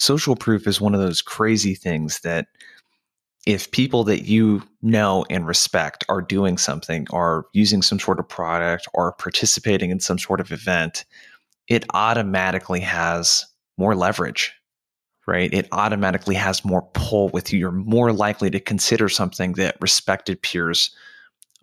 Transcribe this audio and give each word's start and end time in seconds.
social 0.00 0.34
proof 0.34 0.66
is 0.66 0.80
one 0.80 0.94
of 0.94 1.00
those 1.00 1.20
crazy 1.22 1.74
things 1.74 2.20
that 2.20 2.46
if 3.46 3.70
people 3.70 4.02
that 4.04 4.22
you 4.22 4.62
know 4.82 5.24
and 5.30 5.46
respect 5.46 6.04
are 6.08 6.22
doing 6.22 6.58
something, 6.58 7.06
are 7.10 7.46
using 7.52 7.82
some 7.82 7.98
sort 7.98 8.18
of 8.18 8.28
product, 8.28 8.88
or 8.94 9.12
participating 9.12 9.90
in 9.90 10.00
some 10.00 10.18
sort 10.18 10.40
of 10.40 10.52
event, 10.52 11.04
it 11.68 11.84
automatically 11.94 12.80
has 12.80 13.46
more 13.78 13.94
leverage, 13.94 14.52
right? 15.26 15.52
It 15.52 15.68
automatically 15.72 16.34
has 16.34 16.64
more 16.64 16.82
pull 16.92 17.28
with 17.28 17.52
you. 17.52 17.58
You're 17.58 17.70
more 17.70 18.12
likely 18.12 18.50
to 18.50 18.60
consider 18.60 19.08
something 19.08 19.52
that 19.52 19.76
respected 19.80 20.42
peers 20.42 20.94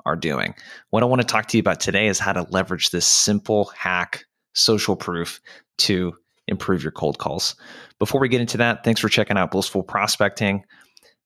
are 0.05 0.15
doing. 0.15 0.55
What 0.91 1.03
I 1.03 1.07
want 1.07 1.21
to 1.21 1.27
talk 1.27 1.47
to 1.47 1.57
you 1.57 1.61
about 1.61 1.79
today 1.79 2.07
is 2.07 2.19
how 2.19 2.33
to 2.33 2.47
leverage 2.49 2.89
this 2.91 3.05
simple 3.05 3.65
hack, 3.65 4.25
social 4.53 4.95
proof, 4.95 5.41
to 5.79 6.15
improve 6.47 6.83
your 6.83 6.91
cold 6.91 7.17
calls. 7.17 7.55
Before 7.99 8.21
we 8.21 8.29
get 8.29 8.41
into 8.41 8.57
that, 8.57 8.83
thanks 8.83 9.01
for 9.01 9.09
checking 9.09 9.37
out 9.37 9.51
Blissful 9.51 9.83
Prospecting. 9.83 10.63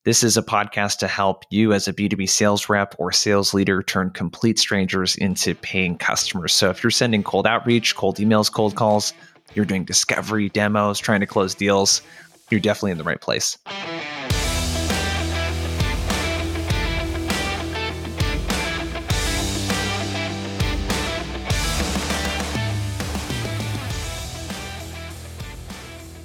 This 0.03 0.23
is 0.23 0.35
a 0.35 0.41
podcast 0.41 0.97
to 0.99 1.07
help 1.07 1.43
you 1.51 1.73
as 1.73 1.87
a 1.87 1.93
B2B 1.93 2.27
sales 2.27 2.69
rep 2.69 2.95
or 2.97 3.11
sales 3.11 3.53
leader 3.53 3.83
turn 3.83 4.09
complete 4.09 4.57
strangers 4.57 5.15
into 5.15 5.53
paying 5.53 5.95
customers. 5.97 6.53
So 6.53 6.71
if 6.71 6.83
you're 6.83 6.89
sending 6.89 7.21
cold 7.21 7.45
outreach, 7.45 7.95
cold 7.95 8.17
emails, 8.17 8.51
cold 8.51 8.75
calls, 8.75 9.13
you're 9.53 9.65
doing 9.65 9.85
discovery 9.85 10.49
demos, 10.49 10.97
trying 10.97 11.19
to 11.19 11.27
close 11.27 11.53
deals, 11.53 12.01
you're 12.49 12.59
definitely 12.59 12.91
in 12.91 12.97
the 12.97 13.03
right 13.03 13.21
place. 13.21 13.57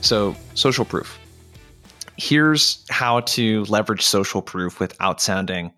So, 0.07 0.37
social 0.55 0.85
proof. 0.85 1.19
Here's 2.17 2.85
how 2.91 3.23
to 3.23 3.65
leverage 3.65 4.05
social 4.05 4.41
proof 4.41 4.79
without 4.79 5.21
sounding 5.21 5.73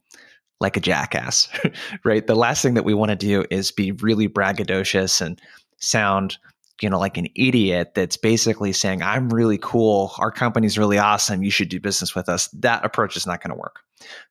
like 0.61 0.77
a 0.77 0.81
jackass, 0.81 1.49
right? 2.05 2.27
The 2.27 2.35
last 2.35 2.61
thing 2.61 2.75
that 2.75 2.85
we 2.85 2.93
want 2.93 3.09
to 3.09 3.17
do 3.17 3.47
is 3.51 3.73
be 3.73 3.93
really 3.93 4.29
braggadocious 4.29 5.23
and 5.23 5.41
sound, 5.79 6.37
you 6.83 6.91
know, 6.91 6.99
like 6.99 7.17
an 7.17 7.29
idiot 7.37 7.93
that's 7.95 8.19
basically 8.19 8.75
saying, 8.75 9.03
I'm 9.03 9.31
really 9.31 9.57
cool. 9.57 10.13
Our 10.19 10.31
company's 10.31 10.77
really 10.77 10.99
awesome. 10.99 11.43
You 11.43 11.51
should 11.51 11.71
do 11.71 11.81
business 11.81 12.15
with 12.15 12.29
us. 12.29 12.49
That 12.49 12.85
approach 12.85 13.17
is 13.17 13.27
not 13.27 13.43
going 13.43 13.55
to 13.55 13.59
work. 13.59 13.77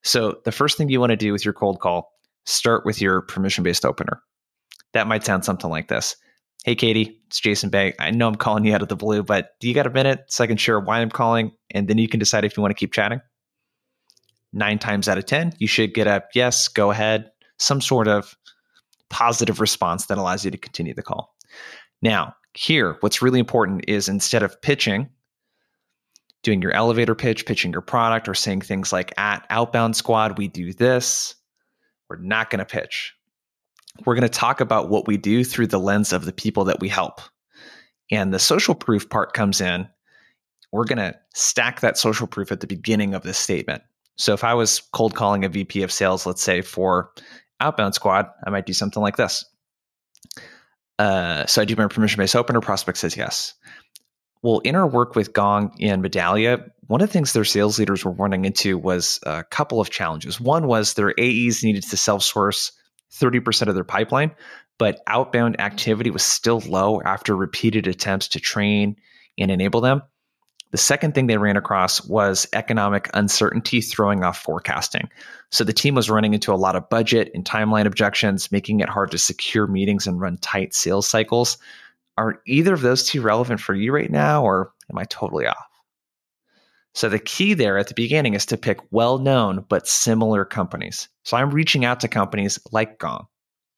So, 0.04 0.38
the 0.46 0.52
first 0.52 0.78
thing 0.78 0.90
you 0.90 1.00
want 1.00 1.10
to 1.10 1.18
do 1.18 1.32
with 1.32 1.44
your 1.44 1.56
cold 1.56 1.80
call, 1.80 2.14
start 2.46 2.86
with 2.86 3.02
your 3.02 3.24
permission 3.24 3.64
based 3.64 3.84
opener. 3.84 4.22
That 4.94 5.08
might 5.08 5.26
sound 5.26 5.44
something 5.44 5.72
like 5.72 5.88
this 5.88 6.18
Hey, 6.66 6.76
Katie, 6.76 7.22
it's 7.28 7.40
Jason 7.40 7.70
Bay. 7.70 7.94
I 8.00 8.12
know 8.12 8.28
I'm 8.28 8.36
calling 8.36 8.66
you 8.66 8.74
out 8.74 8.82
of 8.82 8.90
the 8.90 8.96
blue, 8.96 9.24
but 9.24 9.52
do 9.60 9.70
you 9.70 9.74
got 9.74 9.88
a 9.88 9.92
minute 9.92 10.26
so 10.28 10.44
I 10.44 10.48
can 10.48 10.58
share 10.58 10.80
why 10.80 11.00
I'm 11.00 11.10
calling? 11.10 11.52
And 11.72 11.88
then 11.88 11.98
you 11.98 12.10
can 12.10 12.20
decide 12.20 12.44
if 12.44 12.58
you 12.58 12.62
want 12.62 12.72
to 12.72 12.80
keep 12.80 12.92
chatting. 12.92 13.22
Nine 14.52 14.80
times 14.80 15.08
out 15.08 15.18
of 15.18 15.26
10, 15.26 15.54
you 15.60 15.68
should 15.68 15.94
get 15.94 16.08
a 16.08 16.24
yes, 16.34 16.68
go 16.68 16.92
ahead, 16.92 17.32
some 17.58 17.80
sort 17.80 18.08
of 18.08 18.36
positive 19.10 19.62
response 19.62 20.08
that 20.08 20.18
allows 20.18 20.44
you 20.44 20.52
to 20.52 20.58
continue 20.58 20.94
the 20.94 21.04
call. 21.04 21.36
Now, 22.02 22.36
here, 22.54 22.98
what's 23.00 23.22
really 23.22 23.40
important 23.40 23.86
is 23.88 24.10
instead 24.10 24.44
of 24.44 24.62
pitching, 24.62 25.10
doing 26.44 26.62
your 26.62 26.74
elevator 26.74 27.16
pitch, 27.16 27.46
pitching 27.46 27.72
your 27.72 27.82
product, 27.82 28.28
or 28.28 28.34
saying 28.34 28.62
things 28.62 28.92
like 28.92 29.14
at 29.18 29.46
Outbound 29.50 29.96
Squad, 29.96 30.38
we 30.38 30.48
do 30.48 30.74
this, 30.74 31.36
we're 32.10 32.18
not 32.18 32.50
going 32.50 32.60
to 32.60 32.66
pitch 32.66 33.14
we're 34.06 34.16
going 34.16 34.22
to 34.24 34.30
talk 34.30 34.62
about 34.62 34.90
what 34.90 35.08
we 35.08 35.18
do 35.18 35.44
through 35.44 35.68
the 35.68 35.80
lens 35.80 36.14
of 36.14 36.26
the 36.26 36.34
people 36.34 36.66
that 36.66 36.80
we 36.80 36.90
help. 36.90 37.22
And 38.12 38.34
the 38.34 38.40
social 38.40 38.76
proof 38.76 39.10
part 39.10 39.34
comes 39.34 39.62
in. 39.62 39.88
We're 40.72 40.86
going 40.86 40.98
to 40.98 41.16
stack 41.34 41.82
that 41.82 41.98
social 41.98 42.28
proof 42.28 42.52
at 42.52 42.60
the 42.60 42.68
beginning 42.68 43.14
of 43.14 43.24
this 43.24 43.38
statement. 43.38 43.84
So 44.18 44.34
if 44.34 44.44
I 44.44 44.54
was 44.54 44.82
cold 44.94 45.16
calling 45.16 45.46
a 45.46 45.50
VP 45.50 45.84
of 45.84 45.92
sales, 45.92 46.26
let's 46.26 46.42
say 46.42 46.62
for 46.62 47.12
Outbound 47.60 47.96
Squad, 47.96 48.28
I 48.46 48.50
might 48.50 48.66
do 48.66 48.74
something 48.74 49.02
like 49.02 49.18
this. 49.18 49.46
Uh, 51.00 51.46
so 51.46 51.62
I 51.62 51.66
do 51.66 51.76
my 51.76 51.88
permission 51.88 52.18
based 52.18 52.36
opener, 52.36 52.60
prospect 52.60 52.98
says 52.98 53.16
yes. 53.16 53.54
Well, 54.42 54.60
in 54.60 54.76
our 54.76 54.88
work 54.88 55.16
with 55.16 55.34
Gong 55.34 55.76
and 55.82 56.04
Medallia, 56.04 56.70
one 56.88 57.02
of 57.02 57.10
the 57.10 57.14
things 57.14 57.34
their 57.34 57.44
sales 57.44 57.78
leaders 57.78 58.06
were 58.06 58.12
running 58.12 58.46
into 58.46 58.78
was 58.78 59.20
a 59.24 59.44
couple 59.44 59.82
of 59.82 59.90
challenges. 59.90 60.40
One 60.40 60.68
was 60.68 60.94
their 60.94 61.14
AEs 61.20 61.64
needed 61.64 61.84
to 61.84 61.98
self 61.98 62.24
source 62.24 62.72
30% 63.14 63.68
of 63.68 63.76
their 63.76 63.84
pipeline, 63.84 64.32
but 64.78 65.02
outbound 65.08 65.60
activity 65.60 66.10
was 66.10 66.24
still 66.24 66.62
low 66.68 67.02
after 67.02 67.36
repeated 67.36 67.88
attempts 67.88 68.30
to 68.30 68.40
train 68.40 68.96
and 69.38 69.52
enable 69.52 69.82
them. 69.82 70.02
The 70.72 70.78
second 70.78 71.16
thing 71.16 71.28
they 71.28 71.38
ran 71.38 71.56
across 71.56 72.06
was 72.06 72.46
economic 72.52 73.10
uncertainty 73.14 73.80
throwing 73.80 74.24
off 74.24 74.38
forecasting. 74.38 75.10
So 75.50 75.64
the 75.64 75.72
team 75.72 75.96
was 75.96 76.10
running 76.10 76.34
into 76.34 76.54
a 76.54 76.56
lot 76.56 76.76
of 76.76 76.90
budget 76.90 77.32
and 77.34 77.46
timeline 77.46 77.86
objections, 77.86 78.52
making 78.52 78.82
it 78.82 78.90
hard 78.90 79.12
to 79.12 79.18
secure 79.18 79.66
meetings 79.66 80.08
and 80.08 80.20
run 80.20 80.38
tight 80.38 80.74
sales 80.74 81.08
cycles. 81.08 81.58
Are 82.18 82.42
either 82.46 82.74
of 82.74 82.82
those 82.82 83.04
two 83.04 83.22
relevant 83.22 83.62
for 83.62 83.74
you 83.74 83.94
right 83.94 84.12
now, 84.12 84.44
or 84.44 84.74
am 84.92 84.98
I 84.98 85.06
totally 85.06 85.48
off? 85.48 85.68
So 86.98 87.10
the 87.10 87.20
key 87.20 87.54
there 87.54 87.78
at 87.78 87.90
the 87.90 87.94
beginning 87.94 88.34
is 88.34 88.48
to 88.48 88.58
pick 88.58 88.80
well 88.90 89.20
known 89.20 89.64
but 89.70 89.88
similar 89.88 90.44
companies. 90.44 91.08
So 91.26 91.38
I'm 91.38 91.52
reaching 91.52 91.86
out 91.86 92.00
to 92.00 92.08
companies 92.08 92.58
like 92.72 92.98
Gong, 92.98 93.28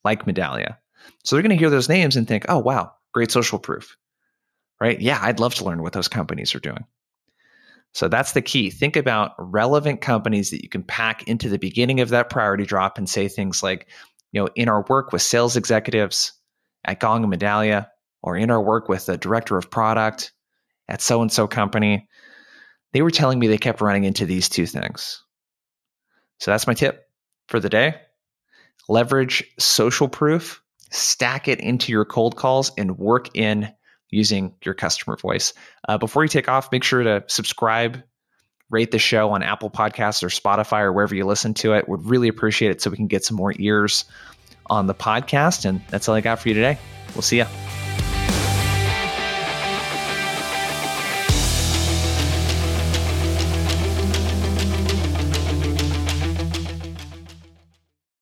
like 0.06 0.24
Medallia. 0.24 0.78
So 1.26 1.36
they're 1.36 1.44
going 1.44 1.50
to 1.50 1.58
hear 1.58 1.70
those 1.70 1.90
names 1.90 2.16
and 2.16 2.26
think, 2.26 2.46
oh, 2.48 2.60
wow, 2.60 2.94
great 3.14 3.30
social 3.30 3.60
proof, 3.60 3.98
right? 4.80 5.02
Yeah, 5.02 5.20
I'd 5.22 5.42
love 5.42 5.54
to 5.56 5.66
learn 5.66 5.82
what 5.82 5.92
those 5.92 6.08
companies 6.08 6.56
are 6.56 6.62
doing. 6.62 6.86
So 7.94 8.08
that's 8.08 8.32
the 8.32 8.42
key. 8.42 8.70
Think 8.70 8.96
about 8.96 9.32
relevant 9.38 10.00
companies 10.00 10.52
that 10.52 10.64
you 10.64 10.70
can 10.70 10.84
pack 10.84 11.28
into 11.28 11.50
the 11.50 11.60
beginning 11.60 12.00
of 12.00 12.08
that 12.10 12.30
priority 12.30 12.64
drop 12.64 12.98
and 12.98 13.10
say 13.10 13.28
things 13.28 13.62
like, 13.62 13.90
you 14.32 14.42
know, 14.42 14.48
in 14.56 14.70
our 14.70 14.86
work 14.88 15.12
with 15.12 15.22
sales 15.22 15.58
executives 15.58 16.32
at 16.86 17.02
Gong 17.02 17.26
and 17.26 17.34
Medallia, 17.34 17.88
or 18.24 18.38
in 18.38 18.50
our 18.50 18.62
work 18.62 18.88
with 18.88 19.08
the 19.08 19.18
director 19.18 19.58
of 19.58 19.70
product 19.70 20.32
at 20.88 21.02
so 21.02 21.22
and 21.22 21.30
so 21.30 21.48
company, 21.48 22.08
they 22.94 23.02
were 23.02 23.12
telling 23.12 23.40
me 23.40 23.48
they 23.48 23.58
kept 23.58 23.82
running 23.82 24.04
into 24.04 24.26
these 24.26 24.50
two 24.50 24.66
things. 24.66 25.24
So 26.40 26.52
that's 26.52 26.68
my 26.68 26.74
tip 26.74 27.08
for 27.48 27.60
the 27.60 27.70
day. 27.70 27.96
Leverage 28.88 29.44
social 29.60 30.08
proof, 30.08 30.62
stack 30.90 31.48
it 31.48 31.60
into 31.60 31.92
your 31.92 32.06
cold 32.06 32.36
calls, 32.36 32.72
and 32.78 32.98
work 32.98 33.36
in 33.36 33.72
using 34.10 34.56
your 34.64 34.74
customer 34.74 35.16
voice. 35.18 35.54
Uh, 35.88 35.98
before 35.98 36.24
you 36.24 36.30
take 36.30 36.50
off, 36.50 36.72
make 36.72 36.84
sure 36.84 37.04
to 37.04 37.24
subscribe, 37.28 38.02
rate 38.72 38.92
the 38.92 39.00
show 39.00 39.32
on 39.32 39.44
Apple 39.44 39.70
Podcasts 39.70 40.24
or 40.24 40.28
Spotify 40.30 40.82
or 40.82 40.94
wherever 40.94 41.14
you 41.14 41.26
listen 41.26 41.54
to 41.56 41.74
it. 41.74 41.88
Would 41.88 42.06
really 42.06 42.28
appreciate 42.28 42.72
it 42.72 42.82
so 42.82 42.90
we 42.90 42.98
can 42.98 43.08
get 43.08 43.24
some 43.24 43.38
more 43.38 43.54
ears 43.58 44.06
on 44.68 44.88
the 44.88 44.96
podcast. 44.96 45.66
And 45.66 45.82
that's 45.90 46.10
all 46.10 46.16
I 46.16 46.22
got 46.22 46.40
for 46.40 46.50
you 46.50 46.56
today. 46.56 46.80
We'll 47.14 47.22
see 47.22 47.38
you. 47.38 47.46